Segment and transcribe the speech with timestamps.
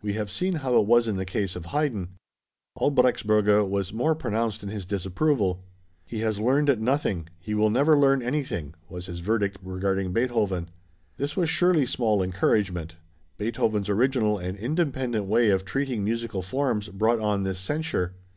[0.00, 2.10] We have seen how it was in the case of Haydn.
[2.78, 5.64] Albrechtsberger was more pronounced in his disapproval.
[6.06, 10.68] "He has learned nothing; he never will learn anything," was his verdict regarding Beethoven.
[11.16, 12.94] This was surely small encouragement.
[13.38, 18.14] Beethoven's original and independent way of treating musical forms brought on this censure.